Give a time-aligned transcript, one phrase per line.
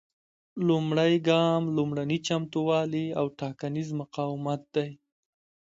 [0.67, 4.89] لومړی ګام لومړني چمتووالي او ټاکنیز مقاومت دی.